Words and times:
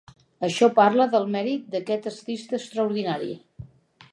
Això 0.45 0.69
parla 0.77 1.05
del 1.11 1.27
mèrit 1.35 1.67
d'aquest 1.75 2.09
artista 2.13 2.59
extraordinari. 2.61 3.31